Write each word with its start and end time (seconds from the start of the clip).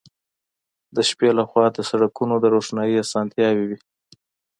د 0.95 0.97
شپې 1.09 1.29
له 1.37 1.43
خوا 1.49 1.65
د 1.73 1.79
سړکونو 1.89 2.35
د 2.39 2.45
روښنايي 2.55 2.95
اسانتیاوې 3.05 3.65
وې 3.69 3.77